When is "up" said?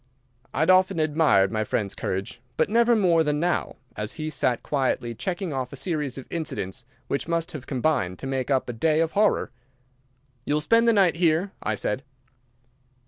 8.49-8.67